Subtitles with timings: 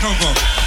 [0.00, 0.59] come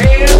[0.00, 0.37] hands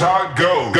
[0.00, 0.79] how it goes.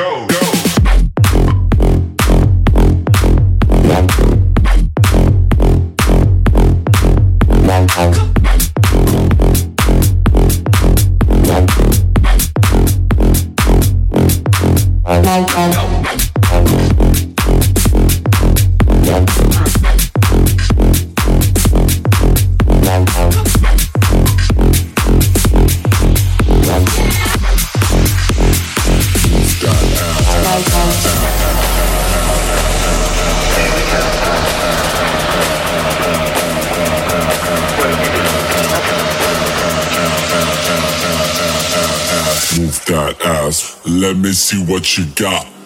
[44.00, 45.60] Let me see what you got.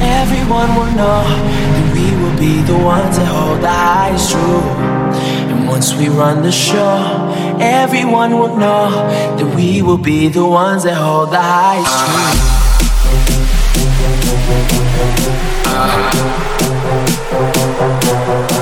[0.00, 4.62] everyone will know that we will be the ones that hold the highest rule.
[5.50, 6.96] And once we run the show,
[7.60, 8.90] everyone will know
[9.36, 12.56] that we will be the ones that hold the highest rule.
[15.78, 16.46] Uh-huh.
[18.48, 18.55] Uh-huh.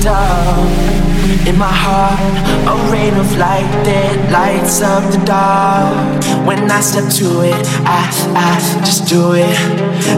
[0.00, 2.36] Kingdom in my heart,
[2.68, 6.46] a rain of light that lights up the dark.
[6.46, 8.00] When I step to it, I,
[8.36, 9.56] I just do it.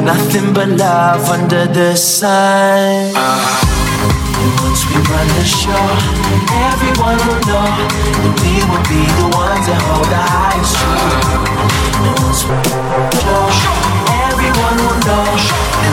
[0.04, 3.14] Nothing but love under the sun.
[4.62, 5.86] Once we run the show,
[6.70, 7.66] everyone will know
[8.22, 11.42] that we will be the ones that hold the highest truth.
[12.22, 13.78] Once we run the show,
[14.26, 15.91] everyone will know